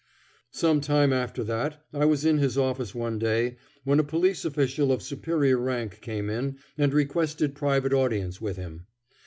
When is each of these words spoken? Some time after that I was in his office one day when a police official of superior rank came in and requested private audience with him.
Some 0.49 0.81
time 0.81 1.13
after 1.13 1.43
that 1.43 1.85
I 1.93 2.05
was 2.05 2.25
in 2.25 2.39
his 2.39 2.57
office 2.57 2.95
one 2.95 3.19
day 3.19 3.57
when 3.83 3.99
a 3.99 4.03
police 4.03 4.43
official 4.43 4.91
of 4.91 5.03
superior 5.03 5.59
rank 5.59 6.01
came 6.01 6.27
in 6.27 6.57
and 6.75 6.91
requested 6.91 7.53
private 7.53 7.93
audience 7.93 8.41
with 8.41 8.57
him. 8.57 8.87